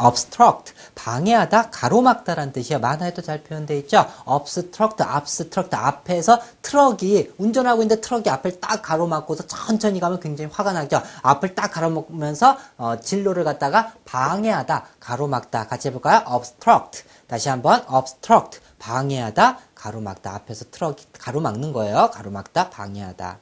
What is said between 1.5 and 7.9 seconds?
가로막다라는 뜻이야. 만화에도 잘 표현되어 있죠? obstruct obstruct 앞에서 트럭이 운전하고